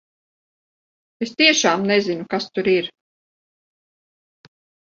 Es 1.25 1.33
tiešām 1.41 1.85
nezinu, 1.93 2.25
kas 2.33 2.49
tur 2.57 2.71
ir! 2.75 2.91